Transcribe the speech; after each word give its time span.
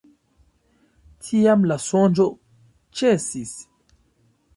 Tiam 1.27 1.67
la 1.71 1.77
sonĝo 1.83 2.25
ĉesis. 3.03 3.53